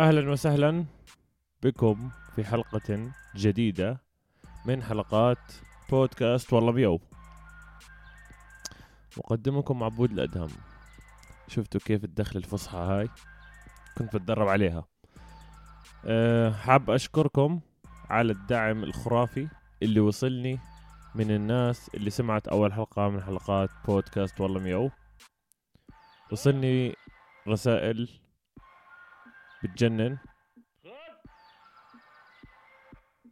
أهلا 0.00 0.30
وسهلا 0.30 0.84
بكم 1.62 2.10
في 2.36 2.44
حلقة 2.44 3.12
جديدة 3.36 4.00
من 4.66 4.82
حلقات 4.82 5.38
بودكاست 5.90 6.52
والله 6.52 6.72
بيو 6.72 7.00
مقدمكم 9.16 9.82
عبود 9.82 10.12
الأدهم. 10.12 10.48
شفتوا 11.48 11.80
كيف 11.84 12.04
الدخل 12.04 12.38
الفصحى 12.38 12.78
هاي؟ 12.78 13.08
كنت 13.98 14.16
بتدرب 14.16 14.48
عليها. 14.48 14.84
أه 16.04 16.50
حاب 16.52 16.90
أشكركم 16.90 17.60
على 18.10 18.32
الدعم 18.32 18.84
الخرافي 18.84 19.48
اللي 19.82 20.00
وصلني 20.00 20.58
من 21.14 21.30
الناس 21.30 21.90
اللي 21.94 22.10
سمعت 22.10 22.48
أول 22.48 22.72
حلقة 22.72 23.08
من 23.08 23.22
حلقات 23.22 23.70
بودكاست 23.86 24.40
والله 24.40 24.60
ميو 24.60 24.90
وصلني 26.32 26.94
رسائل 27.48 28.08
بتجنن. 29.64 30.18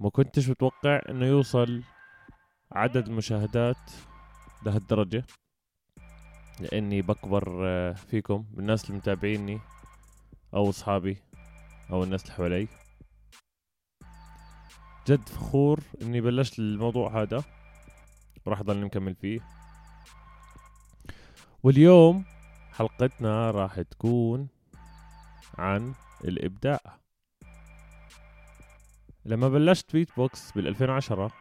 ما 0.01 0.11
كنتش 0.11 0.49
متوقع 0.49 1.01
إنه 1.09 1.27
يوصل 1.27 1.83
عدد 2.73 3.09
المشاهدات 3.09 3.91
لهالدرجة. 4.63 5.25
لأني 6.61 7.03
بكبر 7.03 7.69
آه، 7.69 7.93
فيكم 7.93 8.47
بالناس 8.51 8.85
اللي 8.85 8.99
متابعيني 8.99 9.61
أو 10.55 10.71
أصحابي 10.71 11.17
أو 11.91 12.05
الناس 12.05 12.23
اللي 12.23 12.35
حوالي. 12.35 12.69
جد 15.07 15.29
فخور 15.29 15.81
إني 16.03 16.21
بلشت 16.21 16.59
الموضوع 16.59 17.23
هذا. 17.23 17.45
وراح 18.47 18.61
اضل 18.61 18.85
مكمل 18.85 19.15
فيه. 19.15 19.41
واليوم 21.63 22.25
حلقتنا 22.73 23.51
راح 23.51 23.81
تكون 23.81 24.49
عن 25.59 25.95
الإبداع. 26.25 26.81
لما 29.25 29.49
بلشت 29.49 29.93
بيت 29.93 30.09
بوكس 30.17 30.53
بال 30.53 30.67
2010 30.67 31.33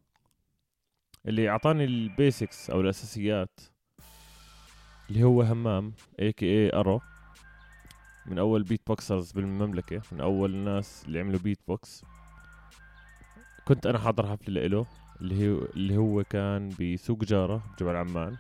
اللي 1.26 1.50
أعطاني 1.50 1.84
ال 1.86 1.98
basics 1.98 2.70
أو 2.70 2.82
الأساسيات 2.82 3.60
اللي 5.10 5.24
هو 5.24 5.42
همام 5.42 5.94
a.k.a. 6.20 6.74
ارو 6.74 7.02
من 8.26 8.40
أول 8.40 8.64
beatboxers 8.64 9.32
بالمملكة 9.32 10.02
من 10.12 10.22
أول 10.22 10.54
الناس 10.54 11.04
اللي 11.06 11.20
عملوا 11.20 11.40
بيت 11.40 11.60
بوكس 11.68 12.04
كنت 13.66 13.86
أنا 13.86 14.00
حاضر 14.00 14.28
حفلة 14.28 14.68
له 14.68 14.86
اللي 15.22 15.50
هو 15.50 15.66
اللي 15.66 15.98
هو 15.98 16.24
كان 16.24 16.70
بسوق 16.80 17.24
جارة 17.24 17.62
بجبل 17.74 17.96
عمان. 17.96 18.38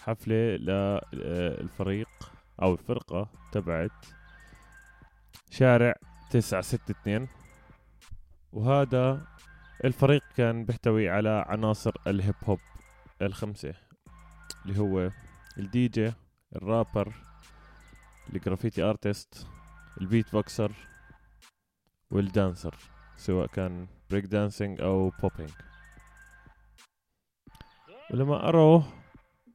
حفلة 0.00 0.56
للفريق 0.56 2.08
أو 2.62 2.72
الفرقة 2.72 3.28
تبعت 3.52 4.06
شارع 5.50 5.94
تسعة 6.30 6.60
ستة 6.60 6.90
اثنين 6.90 7.28
وهذا 8.52 9.26
الفريق 9.84 10.22
كان 10.36 10.64
بيحتوي 10.64 11.08
على 11.08 11.44
عناصر 11.48 11.92
ال 12.06 12.13
hip 12.13 12.34
hop 12.44 12.58
الخمسة 13.22 13.74
اللي 14.66 14.78
هو 14.78 15.10
ال 15.58 15.88
DJ 15.88 16.12
ال 16.56 16.64
rapper 16.64 17.12
ال 18.32 18.38
graffiti 18.38 18.82
artist 18.82 19.46
ال 20.00 20.32
beatboxer 20.32 20.72
وال 22.10 22.26
dancer 22.26 22.74
سواء 23.16 23.46
كان 23.46 23.86
break 24.10 24.24
dancing 24.24 24.80
أو 24.80 25.10
popping 25.10 25.50
ولما 28.10 28.48
أروه 28.48 28.84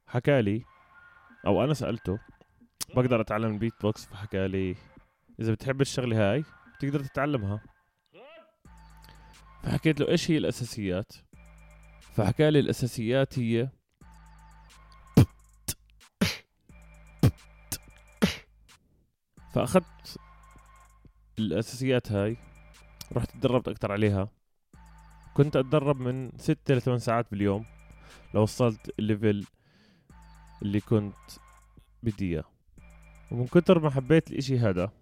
حكالي 0.06 0.64
أو 1.46 1.64
أنا 1.64 1.74
سألته 1.74 2.18
بقدر 2.96 3.20
أتعلم 3.20 3.52
البيت 3.52 3.72
بوكس 3.82 4.06
فحكى 4.06 4.48
لي 4.48 4.76
إذا 5.42 5.52
بتحب 5.52 5.80
الشغلة 5.80 6.32
هاي 6.32 6.44
بتقدر 6.76 7.04
تتعلمها. 7.04 7.60
فحكيت 9.62 10.00
له 10.00 10.08
إيش 10.08 10.30
هي 10.30 10.38
الأساسيات؟ 10.38 11.12
فحكى 12.00 12.50
لي 12.50 12.60
الأساسيات 12.60 13.38
هي 13.38 13.68
فأخذت 19.52 20.18
الأساسيات 21.38 22.12
هاي 22.12 22.36
رحت 23.12 23.30
تدربت 23.30 23.68
أكثر 23.68 23.92
عليها. 23.92 24.28
كنت 25.34 25.56
أتدرب 25.56 26.00
من 26.00 26.30
ستة 26.38 26.74
لثمان 26.74 26.98
ساعات 26.98 27.30
باليوم 27.30 27.64
لو 28.34 28.42
وصلت 28.42 28.94
الليفل 28.98 29.46
اللي 30.62 30.80
كنت 30.80 31.30
بدي 32.02 32.32
إياه. 32.32 32.44
ومن 33.30 33.46
كتر 33.46 33.78
ما 33.78 33.90
حبيت 33.90 34.30
الإشي 34.30 34.58
هذا 34.58 35.01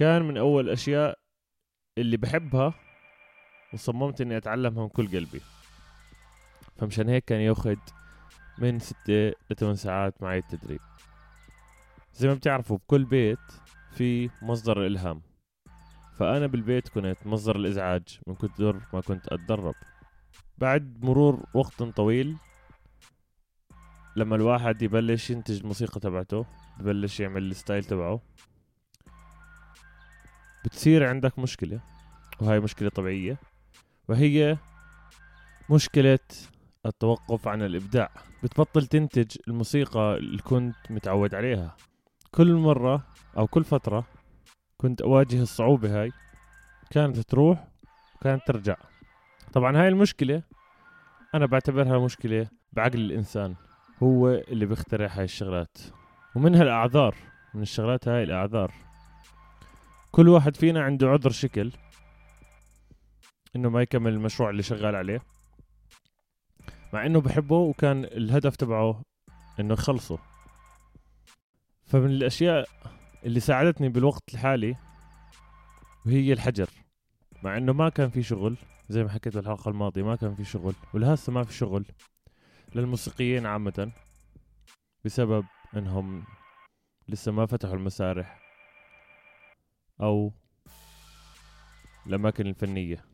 كان 0.00 0.22
من 0.22 0.36
أول 0.36 0.64
الاشياء 0.64 1.18
اللي 1.98 2.16
بحبها 2.16 2.74
وصممت 3.72 4.20
إني 4.20 4.36
أتعلمها 4.36 4.82
من 4.82 4.88
كل 4.88 5.08
قلبي. 5.08 5.40
فمشان 6.76 7.08
هيك 7.08 7.24
كان 7.24 7.40
ياخد 7.40 7.78
من 8.58 8.78
ستة 8.78 9.32
لثمان 9.50 9.74
ساعات 9.74 10.22
معي 10.22 10.38
التدريب. 10.38 10.80
زي 12.12 12.28
ما 12.28 12.34
بتعرفوا 12.34 12.76
بكل 12.76 13.04
بيت 13.04 13.38
في 13.90 14.30
مصدر 14.42 14.80
الإلهام. 14.80 15.22
فأنا 16.16 16.46
بالبيت 16.46 16.88
كنت 16.88 17.26
مصدر 17.26 17.56
الإزعاج 17.56 18.20
من 18.26 18.34
كثر 18.34 18.80
ما 18.92 19.00
كنت 19.00 19.28
أتدرب. 19.28 19.74
بعد 20.58 21.04
مرور 21.04 21.46
وقت 21.54 21.82
طويل 21.82 22.36
لما 24.16 24.36
الواحد 24.36 24.82
يبلش 24.82 25.30
ينتج 25.30 25.60
الموسيقى 25.60 26.00
تبعته 26.00 26.46
ببلش 26.78 27.20
يعمل 27.20 27.50
الستايل 27.50 27.84
تبعه 27.84 28.20
بتصير 30.64 31.08
عندك 31.08 31.38
مشكلة 31.38 31.80
وهي 32.40 32.60
مشكلة 32.60 32.88
طبيعية 32.88 33.38
وهي 34.08 34.56
مشكلة 35.70 36.18
التوقف 36.86 37.48
عن 37.48 37.62
الإبداع. 37.62 38.10
بتبطل 38.42 38.86
تنتج 38.86 39.36
الموسيقى 39.48 40.16
اللي 40.16 40.42
كنت 40.42 40.76
متعود 40.90 41.34
عليها. 41.34 41.76
كل 42.30 42.54
مرة 42.54 43.06
أو 43.36 43.46
كل 43.46 43.64
فترة 43.64 44.04
كنت 44.76 45.02
أواجه 45.02 45.42
الصعوبة 45.42 46.02
هاي 46.02 46.12
كانت 46.90 47.18
تروح 47.18 47.68
وكانت 48.16 48.42
ترجع. 48.46 48.76
طبعا 49.52 49.76
هاي 49.76 49.88
المشكلة 49.88 50.42
أنا 51.34 51.46
بعتبرها 51.46 51.98
مشكلة 51.98 52.48
بعقل 52.72 53.00
الإنسان. 53.00 53.54
هو 54.02 54.28
اللي 54.28 54.66
بيخترع 54.66 55.08
هاي 55.12 55.24
الشغلات 55.24 55.78
ومنها 56.34 56.62
الأعذار. 56.62 57.14
من 57.54 57.62
الشغلات 57.62 58.08
هاي 58.08 58.22
الأعذار. 58.22 58.72
كل 60.10 60.28
واحد 60.28 60.56
فينا 60.56 60.82
عنده 60.82 61.08
عذر 61.08 61.30
شكل 61.30 61.72
إنه 63.56 63.70
ما 63.70 63.82
يكمل 63.82 64.12
المشروع 64.12 64.50
اللي 64.50 64.62
شغال 64.62 64.96
عليه 64.96 65.22
مع 66.92 67.06
إنه 67.06 67.20
بحبه 67.20 67.56
وكان 67.56 68.04
الهدف 68.04 68.56
تبعه 68.56 69.02
إنه 69.60 69.74
يخلصه. 69.74 70.18
فمن 71.86 72.10
الأشياء 72.10 72.68
اللي 73.24 73.40
ساعدتني 73.40 73.88
بالوقت 73.88 74.22
الحالي 74.34 74.76
وهي 76.06 76.32
الحجر 76.32 76.68
مع 77.42 77.56
إنه 77.56 77.72
ما 77.72 77.88
كان 77.88 78.10
في 78.10 78.22
شغل 78.22 78.56
زي 78.88 79.02
ما 79.02 79.10
حكيت 79.10 79.36
بالحلقة 79.36 79.68
الماضية 79.68 80.02
ما 80.02 80.16
كان 80.16 80.34
في 80.34 80.44
شغل 80.44 80.74
ولهسه 80.94 81.32
ما 81.32 81.44
في 81.44 81.52
شغل 81.52 81.84
للموسيقيين 82.74 83.46
عامة 83.46 83.92
بسبب 85.04 85.44
إنهم 85.76 86.24
لسه 87.08 87.32
ما 87.32 87.46
فتحوا 87.46 87.74
المسارح. 87.74 88.49
أو 90.00 90.32
الأماكن 92.06 92.46
الفنية. 92.46 93.04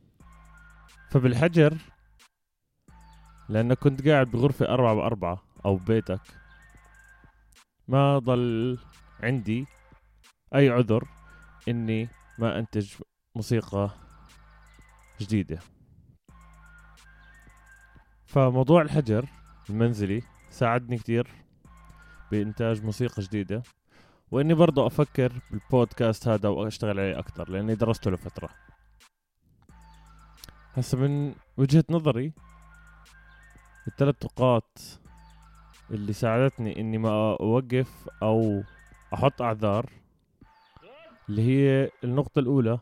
فبالحجر 1.11 1.77
لأنك 3.49 3.79
كنت 3.79 4.09
قاعد 4.09 4.31
بغرفة 4.31 4.69
أربعة 4.69 4.95
بأربعة 4.95 5.43
أو 5.65 5.77
ببيتك 5.77 6.21
ما 7.89 8.19
ضل 8.19 8.79
عندي 9.23 9.67
أي 10.55 10.69
عذر 10.69 11.09
إني 11.69 12.09
ما 12.39 12.59
أنتج 12.59 12.95
موسيقى 13.37 13.91
جديدة. 15.21 15.59
فموضوع 18.27 18.83
الحجر 18.83 19.29
المنزلي 19.71 20.23
ساعدني 20.51 20.99
كتير 20.99 21.29
بإنتاج 22.31 22.85
موسيقى 22.85 23.23
جديدة. 23.23 23.63
وإني 24.31 24.55
برضو 24.55 24.87
أفكر 24.87 25.33
بالبودكاست 25.51 26.29
هذا 26.29 26.49
وأشتغل 26.49 27.01
عليه 27.01 27.19
أكثر 27.19 27.51
لأني 27.51 27.75
درسته 27.75 28.11
لفتره 28.11 28.49
هسه 30.75 30.99
من 30.99 31.35
وجهة 31.57 31.85
نظري 31.91 32.33
الثلاث 33.89 34.25
نقاط 34.25 34.79
اللي 35.91 36.13
ساعدتني 36.13 36.81
إني 36.81 36.99
ما 36.99 37.37
أوقف 37.41 38.09
أو 38.23 38.63
أحط 39.15 39.43
أعذار 39.43 39.91
اللي 41.29 41.43
هي 41.43 41.91
النقطة 42.05 42.39
الأولى 42.39 42.79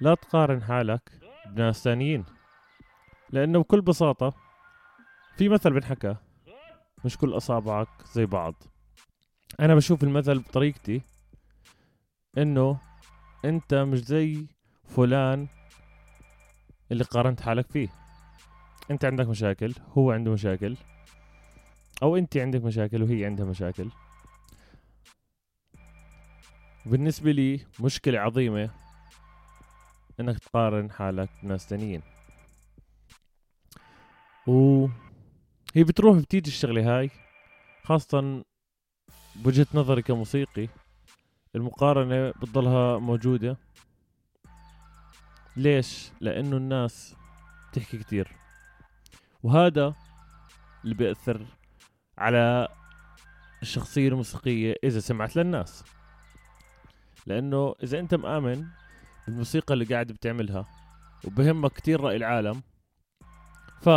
لا 0.00 0.14
تقارن 0.14 0.62
حالك 0.62 1.10
بناس 1.46 1.84
ثانيين. 1.84 2.24
لأنه 3.30 3.58
بكل 3.58 3.80
بساطة 3.80 4.34
في 5.36 5.48
مثل 5.48 5.70
بنحكى 5.70 6.16
مش 7.04 7.18
كل 7.18 7.36
أصابعك 7.36 7.88
زي 8.12 8.26
بعض. 8.26 8.54
أنا 9.60 9.74
بشوف 9.74 10.04
المثل 10.04 10.38
بطريقتي 10.38 11.02
إنه 12.38 12.78
أنت 13.44 13.74
مش 13.74 13.98
زي 13.98 14.46
فلان 14.84 15.48
اللي 16.92 17.04
قارنت 17.04 17.40
حالك 17.40 17.70
فيه. 17.70 17.88
أنت 18.90 19.04
عندك 19.04 19.26
مشاكل 19.26 19.74
هو 19.98 20.10
عنده 20.12 20.32
مشاكل 20.32 20.76
أو 22.02 22.16
أنت 22.16 22.36
عندك 22.36 22.64
مشاكل 22.64 23.02
وهي 23.02 23.24
عندها 23.24 23.46
مشاكل. 23.46 23.90
بالنسبة 26.86 27.32
لي 27.32 27.60
مشكلة 27.80 28.18
عظيمة 28.18 28.70
إنك 30.20 30.38
تقارن 30.38 30.90
حالك 30.90 31.28
بناس 31.42 31.66
تانيين. 31.66 32.02
و 34.46 34.86
هي 35.74 35.84
بتروح 35.84 36.18
بتيجي 36.18 36.50
الشغلة 36.50 36.98
هاي 36.98 37.10
خاصة 37.84 38.44
بوجهة 39.40 39.66
نظري 39.74 40.02
كموسيقي 40.02 40.68
المقارنة 41.54 42.30
بتضلها 42.30 42.98
موجودة. 42.98 43.56
ليش؟ 45.56 46.10
لأنه 46.20 46.56
الناس 46.56 47.16
بتحكي 47.72 47.98
كتير. 47.98 48.28
وهذا 49.42 49.94
اللي 50.84 50.94
بيأثر 50.94 51.46
على 52.18 52.68
الشخصية 53.62 54.08
الموسيقية 54.08 54.74
إذا 54.84 55.00
سمعت 55.00 55.36
للناس. 55.36 55.84
لأنه 57.26 57.74
إذا 57.82 57.98
أنت 57.98 58.14
مآمن 58.14 58.66
بالموسيقى 59.26 59.74
اللي 59.74 59.84
قاعد 59.84 60.06
بتعملها 60.06 60.66
وبهمك 61.24 61.72
كتير 61.72 62.00
رأي 62.00 62.16
العالم 62.16 62.62
ف 63.80 63.88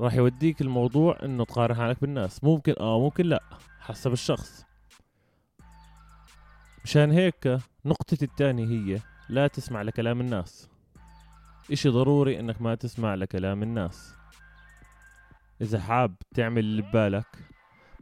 راح 0.00 0.14
يوديك 0.14 0.60
الموضوع 0.60 1.18
إنه 1.22 1.44
تقارن 1.44 1.74
حالك 1.74 2.00
بالناس. 2.00 2.44
ممكن 2.44 2.74
آه 2.80 3.00
ممكن 3.00 3.26
لا 3.26 3.42
حسب 3.80 4.12
الشخص. 4.12 4.64
مشان 6.84 7.10
هيك 7.10 7.58
نقطتي 7.84 8.24
الثانية 8.24 8.66
هي 8.66 9.00
لا 9.28 9.46
تسمع 9.46 9.82
لكلام 9.82 10.20
الناس. 10.20 10.68
إشي 11.72 11.88
ضروري 11.88 12.40
إنك 12.40 12.62
ما 12.62 12.74
تسمع 12.74 13.14
لكلام 13.14 13.62
الناس. 13.62 14.14
إذا 15.60 15.80
حاب 15.80 16.14
تعمل 16.34 16.58
اللي 16.58 16.82
ببالك 16.82 17.26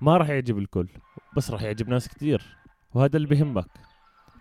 ما 0.00 0.17
راح 0.17 0.29
يعجب 0.29 0.59
الكل 0.59 0.89
بس 1.37 1.50
راح 1.50 1.62
يعجب 1.62 1.89
ناس 1.89 2.09
كتير 2.09 2.56
وهذا 2.94 3.17
اللي 3.17 3.29
بهمك. 3.29 3.71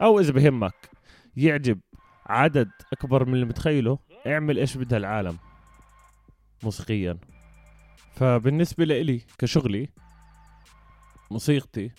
أو 0.02 0.20
إذا 0.20 0.32
بهمك 0.32 0.90
يعجب 1.38 1.80
عدد 2.26 2.72
أكبر 2.94 3.26
من 3.26 3.34
اللي 3.34 3.46
متخيله 3.46 4.00
اعمل 4.28 4.58
إيش 4.58 4.78
بدها 4.78 4.98
العالم 4.98 5.38
موسيقيا. 6.64 7.18
فبالنسبة 8.12 8.86
لإلي 8.86 9.22
كشغلي 9.38 9.90
موسيقتي 11.32 11.92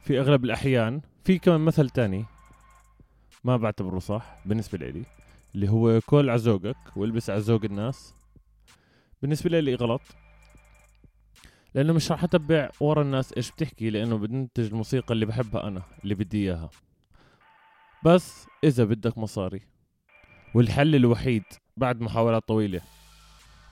في 0.00 0.20
أغلب 0.20 0.44
الأحيان 0.44 1.00
في 1.24 1.38
كمان 1.38 1.60
مثل 1.60 1.90
تاني 1.90 2.24
ما 3.44 3.56
بعتبره 3.56 3.98
صح 3.98 4.38
بالنسبة 4.46 4.78
لإلي 4.78 5.04
اللي 5.54 5.68
هو 5.68 6.00
كل 6.06 6.30
عزوقك 6.30 6.96
والبس 6.96 7.30
عزوق 7.30 7.64
الناس. 7.64 8.14
بالنسبة 9.22 9.60
لي 9.60 9.74
غلط 9.74 10.02
لأنه 11.74 11.92
مش 11.92 12.10
راح 12.12 12.24
أتبع 12.24 12.70
ورا 12.80 13.02
الناس 13.02 13.32
إيش 13.32 13.50
بتحكي 13.50 13.90
لأنه 13.90 14.18
بننتج 14.18 14.64
الموسيقى 14.64 15.14
اللي 15.14 15.26
بحبها 15.26 15.68
أنا 15.68 15.82
اللي 16.04 16.14
بدي 16.14 16.38
إياها. 16.44 16.70
بس 18.04 18.46
إذا 18.64 18.84
بدك 18.84 19.18
مصاري 19.18 19.60
والحل 20.54 20.94
الوحيد 20.94 21.44
بعد 21.76 22.00
محاولات 22.00 22.48
طويلة 22.48 22.80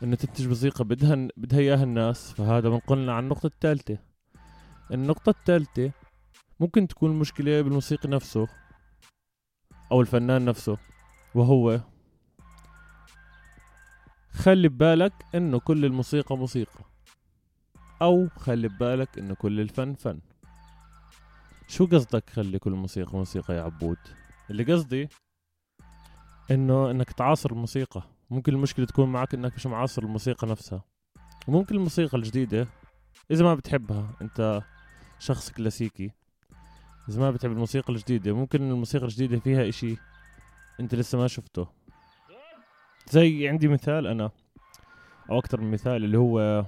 إنه 0.02 0.16
تنتج 0.16 0.48
موسيقى 0.48 0.84
بدها 0.84 1.28
بدها 1.36 1.58
إياها 1.58 1.82
الناس 1.82 2.32
فهذا 2.32 2.68
بنقلنا 2.68 3.12
عن 3.12 3.22
النقطة 3.22 3.46
الثالثة. 3.46 3.98
النقطة 4.92 5.30
الثالثة 5.30 5.92
ممكن 6.60 6.88
تكون 6.88 7.10
المشكلة 7.10 7.62
بالموسيقي 7.62 8.08
نفسه 8.08 8.48
أو 9.92 10.00
الفنان 10.00 10.44
نفسه 10.44 10.78
وهو 11.34 11.80
خلي 14.30 14.68
ببالك 14.68 15.12
إنه 15.34 15.58
كل 15.58 15.84
الموسيقى 15.84 16.36
موسيقى 16.36 16.84
أو 18.02 18.28
خلي 18.28 18.68
ببالك 18.68 19.18
إنه 19.18 19.34
كل 19.34 19.60
الفن 19.60 19.94
فن. 19.94 20.20
شو 21.68 21.86
قصدك 21.86 22.30
خلي 22.30 22.58
كل 22.58 22.70
موسيقى 22.70 23.12
موسيقى 23.12 23.54
يا 23.54 23.62
عبود؟ 23.62 23.98
اللي 24.50 24.72
قصدي 24.72 25.08
إنه 26.50 26.90
إنك 26.90 27.12
تعاصر 27.12 27.50
الموسيقى. 27.50 28.17
ممكن 28.30 28.54
المشكلة 28.54 28.86
تكون 28.86 29.12
معك 29.12 29.34
إنك 29.34 29.54
مش 29.54 29.66
معاصر 29.66 30.02
الموسيقى 30.02 30.46
نفسها. 30.46 30.84
وممكن 31.48 31.74
الموسيقى 31.74 32.18
الجديدة 32.18 32.68
إذا 33.30 33.44
ما 33.44 33.54
بتحبها 33.54 34.10
أنت 34.22 34.62
شخص 35.18 35.52
كلاسيكي 35.52 36.10
إذا 37.08 37.20
ما 37.20 37.30
بتحب 37.30 37.50
الموسيقى 37.52 37.92
الجديدة 37.92 38.32
ممكن 38.32 38.70
الموسيقى 38.70 39.04
الجديدة 39.04 39.38
فيها 39.38 39.68
إشي 39.68 39.96
أنت 40.80 40.94
لسه 40.94 41.18
ما 41.18 41.26
شفته. 41.26 41.68
زي 43.10 43.48
عندي 43.48 43.68
مثال 43.68 44.06
أنا 44.06 44.30
أو 45.30 45.38
أكثر 45.38 45.60
من 45.60 45.70
مثال 45.70 46.04
اللي 46.04 46.18
هو 46.18 46.66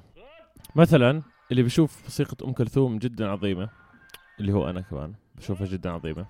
مثلا 0.77 1.23
اللي 1.51 1.63
بيشوف 1.63 2.03
موسيقى 2.03 2.37
أم 2.45 2.53
كلثوم 2.53 2.99
جدا 2.99 3.29
عظيمة 3.29 3.71
اللي 4.41 4.53
هو 4.53 4.71
أنا 4.71 4.81
كمان 4.81 5.15
بشوفها 5.35 5.67
جدا 5.67 5.91
عظيمة. 5.91 6.27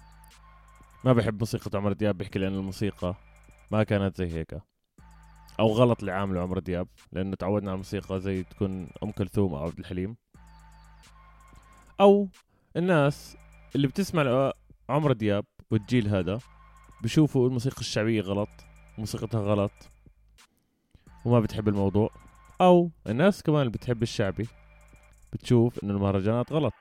ما 1.05 1.13
بحب 1.13 1.39
موسيقى 1.39 1.79
عمر 1.79 1.93
دياب 1.93 2.19
بيحكي 2.19 2.39
لأن 2.39 2.55
الموسيقى 2.55 3.15
ما 3.71 3.83
كانت 3.83 4.17
زي 4.17 4.27
هيك. 4.35 4.70
أو 5.61 5.69
غلط 5.69 5.99
اللي 6.01 6.13
عامله 6.13 6.41
عمرو 6.41 6.61
دياب 6.61 6.89
لأنه 7.13 7.37
تعودنا 7.37 7.71
على 7.71 7.75
الموسيقى 7.75 8.21
زي 8.21 8.43
تكون 8.43 8.89
أم 9.03 9.11
كلثوم 9.11 9.55
أو 9.55 9.65
عبد 9.65 9.79
الحليم. 9.79 10.17
أو 12.01 12.29
الناس 12.77 13.37
اللي 13.77 13.87
بتسمع 13.87 14.53
عمرو 14.89 15.13
دياب 15.13 15.45
والجيل 15.71 16.09
هذا 16.09 16.39
بشوفوا 17.03 17.49
الموسيقى 17.49 17.81
الشعبية 17.81 18.21
غلط 18.21 18.49
موسيقتها 18.99 19.41
غلط 19.41 19.73
وما 21.25 21.41
بتحب 21.41 21.69
الموضوع. 21.69 22.11
أو 22.61 22.91
الناس 23.07 23.43
كمان 23.43 23.61
اللي 23.61 23.73
بتحب 23.73 24.03
الشعبي 24.03 24.49
بتشوف 25.33 25.85
إنه 25.85 25.95
المهرجانات 25.95 26.53
غلط. 26.53 26.75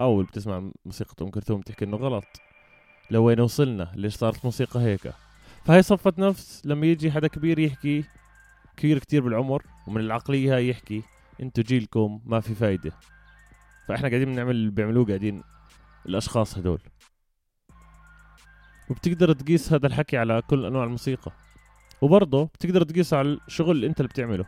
أو 0.00 0.12
اللي 0.20 0.26
بتسمع 0.26 0.70
موسيقى 0.84 1.14
أم 1.22 1.30
كلثوم 1.30 1.60
تحكي 1.60 1.84
إنه 1.84 1.96
غلط. 1.96 2.24
لوين 3.10 3.40
وصلنا؟ 3.40 3.92
ليش 3.94 4.14
صارت 4.14 4.44
موسيقى 4.44 4.80
هيك 4.80 5.12
فهي 5.66 5.82
صفة 5.82 6.12
نفس 6.18 6.62
لما 6.64 6.86
يجي 6.86 7.12
حدا 7.12 7.28
كبير 7.28 7.58
يحكي 7.58 8.04
كبير 8.76 8.98
كتير 8.98 9.22
بالعمر 9.22 9.62
ومن 9.86 10.00
العقلية 10.00 10.56
هاي 10.56 10.68
يحكي 10.68 11.02
انتو 11.42 11.62
جيلكم 11.62 12.20
ما 12.24 12.40
في 12.40 12.54
فايدة. 12.54 12.92
فإحنا 13.88 14.08
قاعدين 14.08 14.32
بنعمل 14.32 14.50
اللي 14.50 14.70
بيعملوه 14.70 15.06
قاعدين 15.06 15.42
الأشخاص 16.06 16.58
هدول 16.58 16.80
وبتقدر 18.90 19.32
تقيس 19.32 19.72
هذا 19.72 19.86
الحكي 19.86 20.16
على 20.16 20.42
كل 20.42 20.66
أنواع 20.66 20.84
الموسيقى. 20.84 21.32
وبرضه 22.00 22.44
بتقدر 22.44 22.82
تقيس 22.82 23.14
على 23.14 23.38
الشغل 23.46 23.70
اللي 23.70 23.86
أنت 23.86 24.00
اللي 24.00 24.08
بتعمله. 24.08 24.46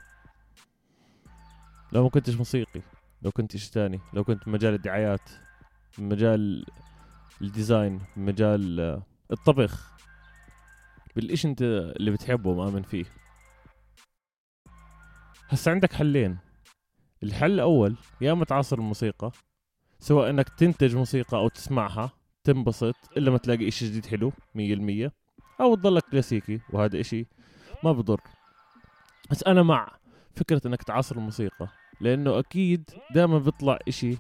لو 1.93 2.03
ما 2.03 2.09
كنتش 2.09 2.35
موسيقي 2.35 2.81
لو 3.23 3.31
كنت 3.31 3.55
إيش 3.55 3.71
تاني 3.71 4.01
لو 4.13 4.25
كنت 4.25 4.47
بمجال 4.47 4.75
الدعايات 4.75 5.31
بمجال 5.99 6.67
الديزاين 7.43 8.01
بمجال 8.17 9.03
الطبخ. 9.33 9.98
بالإشي 11.17 11.49
أنت 11.49 11.63
اللي 11.63 12.11
بتحبه 12.11 12.51
ومآمن 12.51 12.83
فيه؟ 12.83 13.05
هسا 15.49 15.71
عندك 15.71 15.93
حلين. 15.93 16.39
الحل 17.23 17.53
الأول 17.53 17.97
يا 18.21 18.33
اما 18.33 18.45
تعاصر 18.45 18.79
الموسيقى 18.79 19.31
سواء 19.99 20.31
إنك 20.31 20.49
تنتج 20.49 20.97
موسيقى 20.97 21.37
أو 21.37 21.49
تسمعها 21.49 22.11
تنبسط 22.45 22.95
إلا 23.17 23.31
ما 23.31 23.39
تلاقي 23.39 23.69
إشي 23.69 23.87
جديد 23.87 24.07
حلو 24.07 24.33
مية 24.55 24.75
المية 24.75 25.13
أو 25.61 25.75
تضلك 25.75 26.03
كلاسيكي 26.03 26.61
وهذا 26.71 27.01
إشي 27.01 27.27
ما 27.85 27.93
بضر. 27.93 28.21
بس 29.31 29.45
أنا 29.45 29.63
مع 29.63 29.99
فكرة 30.37 30.61
إنك 30.67 30.83
تعاصر 30.83 31.17
الموسيقى 31.17 31.69
لأنه 32.01 32.39
أكيد 32.39 32.91
دائما 33.15 33.39
بيطلع 33.39 33.79
إشي 33.89 34.17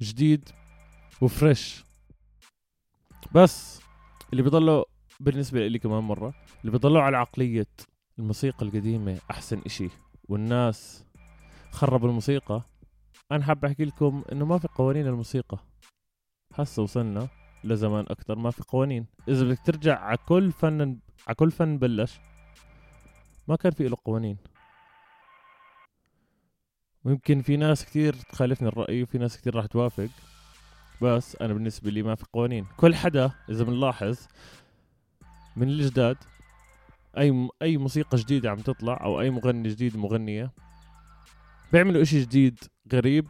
جديد 0.00 0.48
وفريش. 1.20 1.84
بس 3.34 3.80
اللي 4.32 4.42
بيضلوا 4.42 4.84
بالنسبة 5.20 5.66
لي 5.66 5.78
كمان 5.78 6.02
مرة 6.02 6.34
اللي 6.60 6.72
بيضلوا 6.72 7.02
على 7.02 7.16
عقلية 7.16 7.66
الموسيقى 8.18 8.66
القديمة 8.66 9.18
أحسن 9.30 9.60
إشي. 9.66 9.88
والناس 10.28 11.04
خربوا 11.70 12.08
الموسيقى. 12.08 12.62
أنا 13.32 13.44
حاب 13.44 13.64
أحكي 13.64 13.84
لكم 13.84 14.24
إنه 14.32 14.44
ما 14.46 14.58
في 14.58 14.68
قوانين 14.68 15.06
الموسيقى 15.06 15.58
هسه 16.54 16.82
وصلنا 16.82 17.28
لزمان 17.64 18.04
أكتر 18.08 18.38
ما 18.38 18.50
في 18.50 18.62
قوانين. 18.62 19.06
إذا 19.28 19.44
بدك 19.44 19.58
ترجع 19.64 19.98
على 19.98 20.16
كل 20.16 20.52
فن 20.52 20.98
على 21.26 21.34
كل 21.34 21.50
فن 21.50 21.78
بلش 21.78 22.20
ما 23.48 23.56
كان 23.56 23.72
في 23.72 23.88
له 23.88 23.96
قوانين. 24.04 24.36
ويمكن 27.04 27.42
في 27.42 27.56
ناس 27.56 27.84
كتير 27.84 28.14
تخالفني 28.14 28.68
الرأي 28.68 29.02
وفي 29.02 29.18
ناس 29.18 29.36
كتير 29.36 29.54
راح 29.54 29.66
توافق. 29.66 30.08
بس 31.02 31.36
أنا 31.36 31.52
بالنسبة 31.54 31.90
لي 31.90 32.02
ما 32.02 32.14
في 32.14 32.24
قوانين. 32.32 32.66
كل 32.76 32.94
حدا 32.94 33.32
إذا 33.48 33.64
بنلاحظ 33.64 34.18
من 35.56 35.68
الجداد. 35.68 36.16
أي 37.18 37.48
أي 37.62 37.76
موسيقى 37.76 38.18
جديدة 38.18 38.50
عم 38.50 38.56
تطلع 38.56 39.00
أو 39.04 39.20
أي 39.20 39.30
مغني 39.30 39.68
جديد 39.68 39.96
مغنية 39.96 40.52
بيعملوا 41.72 42.02
إشي 42.02 42.20
جديد 42.20 42.58
غريب 42.92 43.28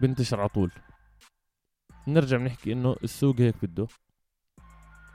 بنتشر 0.00 0.40
على 0.40 0.48
طول. 0.48 0.70
نرجع 2.08 2.36
بنحكي 2.36 2.72
إنه 2.72 2.96
السوق 3.04 3.40
هيك 3.40 3.54
بده. 3.62 3.86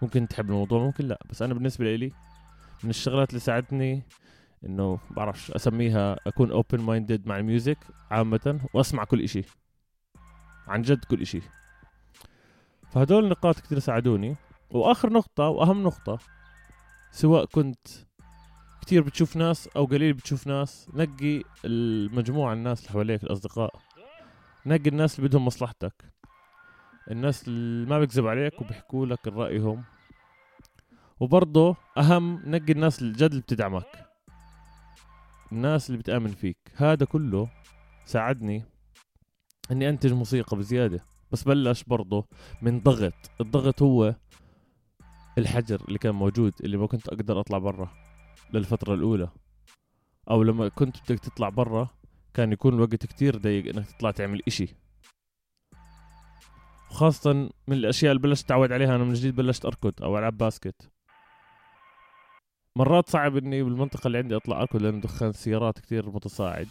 ممكن 0.01 0.27
تحب 0.27 0.49
الموضوع 0.49 0.83
ممكن 0.83 1.07
لا 1.07 1.19
بس 1.29 1.41
أنا 1.41 1.53
بالنسبة 1.53 1.95
لي 1.95 2.11
من 2.83 2.89
الشغلات 2.89 3.29
اللي 3.29 3.39
ساعدتني 3.39 4.03
إنه 4.65 4.99
بعرفش 5.09 5.51
أسميها 5.51 6.19
أكون 6.27 6.51
open 6.51 6.81
minded 6.81 7.27
مع 7.27 7.37
ال 7.37 7.44
music 7.44 7.77
عامة 8.11 8.59
وأسمع 8.73 9.03
كل 9.03 9.21
إشي. 9.21 9.41
عن 10.67 10.81
جد 10.81 11.05
كل 11.05 11.21
إشي. 11.21 11.41
فهدول 12.91 13.23
النقاط 13.23 13.59
كتير 13.59 13.79
ساعدوني. 13.79 14.35
وآخر 14.71 15.13
نقطة 15.13 15.47
وأهم 15.47 15.83
نقطة 15.83 16.19
سواء 17.11 17.45
كنت 17.45 17.87
كتير 18.81 19.01
بتشوف 19.03 19.37
ناس 19.37 19.67
أو 19.67 19.85
قليل 19.85 20.13
بتشوف 20.13 20.47
ناس 20.47 20.89
نقي 20.93 21.43
المجموعة 21.65 22.53
الناس 22.53 22.79
اللي 22.79 22.91
حواليك 22.91 23.23
الأصدقاء. 23.23 23.75
نقي 24.65 24.89
الناس 24.89 25.15
اللي 25.15 25.27
بدهم 25.27 25.45
مصلحتك. 25.45 26.13
الناس 27.11 27.47
اللي 27.47 27.89
ما 27.89 27.99
بيكذب 27.99 28.27
عليك 28.27 28.61
وبيحكوا 28.61 29.05
لك 29.05 29.27
رأيهم. 29.27 29.83
وبرضه 31.19 31.75
أهم 31.97 32.41
نقي 32.45 32.71
الناس 32.71 33.01
الجد 33.01 33.29
اللي 33.29 33.41
بتدعمك. 33.41 34.07
الناس 35.51 35.89
اللي 35.89 35.97
بتآمن 35.97 36.31
فيك. 36.31 36.57
هذا 36.75 37.05
كله 37.05 37.49
ساعدني 38.05 38.65
إني 39.71 39.89
أنتج 39.89 40.13
موسيقى 40.13 40.57
بزيادة. 40.57 41.05
بس 41.31 41.43
بلش 41.43 41.83
برضه 41.83 42.27
من 42.61 42.79
ضغط. 42.79 43.13
الضغط 43.41 43.81
هو 43.81 44.15
الحجر 45.41 45.81
اللي 45.87 45.99
كان 45.99 46.15
موجود 46.15 46.53
اللي 46.63 46.77
ما 46.77 46.87
كنت 46.87 47.07
أقدر 47.07 47.39
أطلع 47.39 47.57
برا 47.57 47.89
للفترة 48.53 48.93
الأولى. 48.93 49.29
أو 50.29 50.43
لما 50.43 50.67
كنت 50.67 50.97
بدك 51.03 51.19
تطلع 51.19 51.49
برا 51.49 51.89
كان 52.33 52.51
يكون 52.51 52.73
الوقت 52.73 53.05
كتير 53.05 53.37
ضيق 53.37 53.75
إنك 53.75 53.91
تطلع 53.91 54.11
تعمل 54.11 54.41
إشي. 54.47 54.75
وخاصة 56.91 57.33
من 57.67 57.77
الأشياء 57.77 58.11
اللي 58.11 58.21
بلشت 58.21 58.45
أتعود 58.45 58.71
عليها 58.71 58.95
أنا 58.95 59.03
من 59.03 59.13
جديد 59.13 59.35
بلشت 59.35 59.65
أركض 59.65 60.03
أو 60.03 60.17
ألعب 60.17 60.37
باسكت. 60.37 60.91
مرات 62.75 63.09
صعب 63.09 63.37
إني 63.37 63.63
بالمنطقة 63.63 64.07
اللي 64.07 64.17
عندي 64.17 64.35
أطلع 64.35 64.61
أركض 64.61 64.81
لأن 64.81 64.99
دخان 64.99 65.29
السيارات 65.29 65.79
كتير 65.79 66.09
متصاعد 66.09 66.67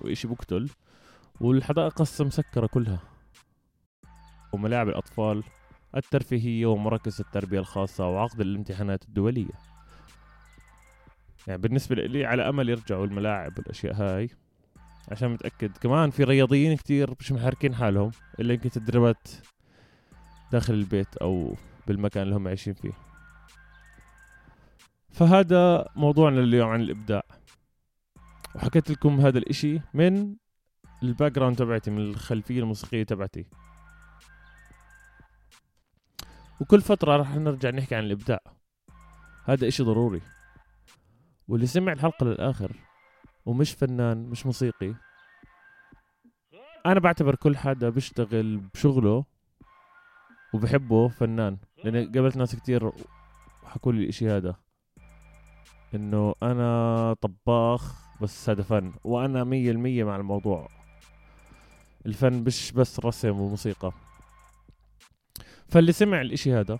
وإشي 0.00 0.28
بقتل. 0.28 0.68
والحدائق 1.40 2.00
هسه 2.00 2.24
مسكرة 2.24 2.66
كلها. 2.66 3.00
وملاعب 4.52 4.88
الأطفال. 4.88 5.42
الترفيهية 5.96 6.66
ومراكز 6.66 7.20
التربية 7.20 7.58
الخاصة 7.58 8.08
وعقد 8.08 8.40
الامتحانات 8.40 9.04
الدولية. 9.04 9.50
يعني 11.46 11.60
بالنسبة 11.60 11.94
لي 11.94 12.24
على 12.24 12.48
أمل 12.48 12.68
يرجعوا 12.68 13.06
الملاعب 13.06 13.58
والأشياء 13.58 13.94
هاي. 13.94 14.30
عشان 15.10 15.30
متأكد 15.30 15.76
كمان 15.76 16.10
في 16.10 16.24
رياضيين 16.24 16.76
كتير 16.76 17.14
مش 17.20 17.32
محركين 17.32 17.74
حالهم 17.74 18.10
إلا 18.40 18.54
يمكن 18.54 18.70
تدريبات 18.70 19.28
داخل 20.52 20.74
البيت 20.74 21.16
أو 21.16 21.54
بالمكان 21.86 22.22
اللي 22.22 22.36
هم 22.36 22.48
عايشين 22.48 22.74
فيه. 22.74 22.92
فهذا 25.10 25.88
موضوعنا 25.96 26.40
اليوم 26.40 26.68
عن 26.68 26.80
الإبداع. 26.80 27.22
وحكيت 28.54 28.90
لكم 28.90 29.20
هذا 29.20 29.38
الإشي 29.38 29.80
من 29.94 30.36
ال 31.02 31.32
background 31.32 31.56
تبعتي 31.56 31.90
من 31.90 31.98
الخلفية 31.98 32.60
الموسيقية 32.60 33.02
تبعتي. 33.02 33.46
وكل 36.60 36.80
فترة 36.80 37.16
راح 37.16 37.34
نرجع 37.34 37.70
نحكي 37.70 37.94
عن 37.94 38.04
الإبداع. 38.04 38.40
هذا 39.44 39.68
إشي 39.68 39.82
ضروري. 39.82 40.20
واللي 41.48 41.66
سمع 41.66 41.92
الحلقة 41.92 42.26
للآخر 42.26 42.76
ومش 43.46 43.72
فنان 43.72 44.28
مش 44.28 44.46
موسيقي 44.46 44.94
أنا 46.86 47.00
بعتبر 47.00 47.34
كل 47.34 47.56
حدا 47.56 47.88
بيشتغل 47.88 48.56
بشغله 48.56 49.24
وبحبه 50.54 51.08
فنان. 51.08 51.58
لأن 51.84 52.12
قابلت 52.12 52.36
ناس 52.36 52.56
كتير 52.56 52.92
حكوا 53.64 53.92
لي 53.92 54.02
الإشي 54.02 54.30
هذا. 54.30 54.56
إنه 55.94 56.34
أنا 56.42 57.14
طباخ 57.20 57.94
بس 58.20 58.50
هذا 58.50 58.62
فن 58.62 58.92
وأنا 59.04 59.44
مية 59.44 59.70
المية 59.70 60.04
مع 60.04 60.16
الموضوع. 60.16 60.68
الفن 62.06 62.44
مش 62.44 62.72
بس 62.72 63.00
رسم 63.00 63.40
وموسيقى. 63.40 63.92
فاللي 65.68 65.92
سمع 65.92 66.20
الإشي 66.20 66.54
هذا 66.54 66.78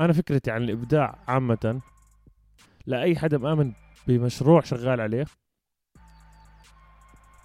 أنا 0.00 0.12
فكرتي 0.12 0.50
عن 0.50 0.62
الإبداع 0.62 1.18
عامة 1.28 1.80
لأي 2.86 3.16
حدا 3.16 3.38
مآمن 3.38 3.72
بمشروع 4.06 4.60
شغال 4.60 5.00
عليه 5.00 5.26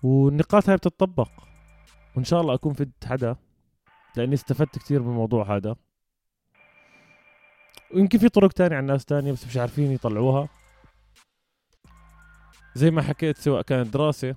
والنقاط 0.03 0.69
هاي 0.69 0.77
بتطبق 0.77 1.29
وإن 2.15 2.23
شاء 2.23 2.41
الله 2.41 2.53
أكون 2.53 2.73
فدت 2.73 3.05
حدا 3.05 3.35
لأني 4.15 4.33
استفدت 4.33 4.79
كثير 4.79 5.01
من 5.01 5.09
الموضوع 5.09 5.55
هذا. 5.55 5.75
ويمكن 7.93 8.19
في 8.19 8.29
طرق 8.29 8.51
تانية 8.51 8.75
عن 8.75 8.85
ناس 8.85 9.05
تانية 9.05 9.31
بس 9.31 9.47
مش 9.47 9.57
عارفين 9.57 9.91
يطلعوها. 9.91 10.49
زي 12.75 12.91
ما 12.91 13.01
حكيت 13.01 13.37
سواء 13.37 13.61
كانت 13.61 13.93
دراسة 13.93 14.35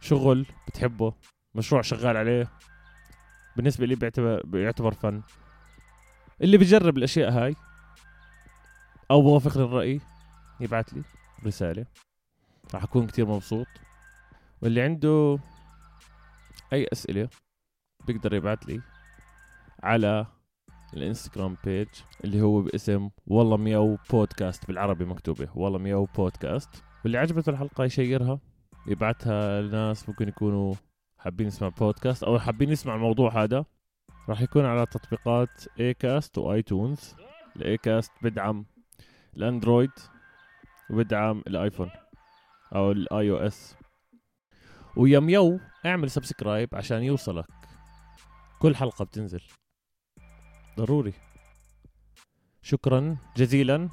شغل 0.00 0.46
بتحبه 0.68 1.14
مشروع 1.54 1.82
شغال 1.82 2.16
عليه 2.16 2.50
بالنسبة 3.56 3.86
لي 3.86 3.94
بيعتبر 3.94 4.42
بيعتبر 4.46 4.94
فن. 4.94 5.22
اللي 6.42 6.56
بيجرب 6.58 6.98
الأشياء 6.98 7.30
هاي 7.30 7.54
أو 9.10 9.22
بوافق 9.22 9.58
للرأي 9.58 10.00
يبعث 10.60 10.94
لي 10.94 11.02
رسالة. 11.46 11.86
راح 12.74 12.82
أكون 12.82 13.06
كتير 13.06 13.26
مبسوط. 13.26 13.66
واللي 14.62 14.82
عنده 14.82 15.38
أي 16.72 16.88
أسئلة 16.92 17.28
بيقدر 18.06 18.34
يبعث 18.34 18.58
لي 18.68 18.80
على 19.82 20.26
الإنستغرام 20.94 21.56
page 21.64 21.88
اللي 22.24 22.42
هو 22.42 22.60
باسم 22.62 23.10
والله 23.26 23.56
مياو 23.56 23.98
بودكاست 24.10 24.66
بالعربي 24.66 25.04
مكتوبة 25.04 25.48
والله 25.54 25.78
مياو 25.78 26.04
بودكاست 26.04 26.84
واللي 27.04 27.18
عجبته 27.18 27.50
الحلقة 27.50 27.84
يشيرها 27.84 28.40
يبعتها 28.86 29.62
لناس 29.62 30.08
ممكن 30.08 30.28
يكونوا 30.28 30.74
حابين 31.24 31.46
يسمع 31.46 31.68
بودكاست 31.68 32.22
أو 32.22 32.38
حابين 32.38 32.70
يسمع 32.70 32.94
الموضوع 32.94 33.42
هذا 33.42 33.64
راح 34.28 34.40
يكون 34.40 34.64
على 34.64 34.86
تطبيقات 34.86 35.78
Acast 35.80 36.38
و 36.38 36.62
iTunes 36.62 37.14
ال 37.56 37.76
Acast 37.76 38.12
بدعم 38.22 38.66
الأندرويد 39.36 39.90
وبدعم 40.90 41.42
ال 41.46 41.52
iPhone 41.52 41.90
أو 42.74 42.92
ال 42.92 43.30
iOS 43.30 43.76
ويوم 44.96 45.28
يو 45.28 45.60
اعمل 45.86 46.10
subscribe 46.10 46.68
عشان 46.74 47.02
يوصلك. 47.02 47.46
كل 48.58 48.76
حلقة 48.76 49.04
بتنزل. 49.04 49.42
ضروري. 50.76 51.12
شكرا 52.62 53.16
جزيلا 53.36 53.88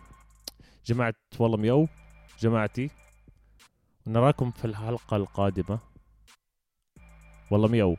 جماعة 0.86 1.14
والله 1.40 1.58
ميو 1.58 1.88
جماعتي. 2.40 2.90
نراكم 4.08 4.52
في 4.52 4.66
الحلقة 4.66 5.18
القادمة. 5.18 5.91
والله 7.52 7.68
ميو 7.68 7.98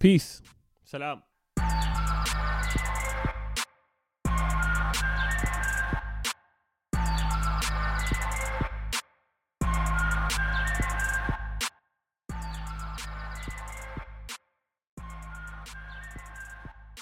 peace 0.00 0.42
سلام. 0.84 1.29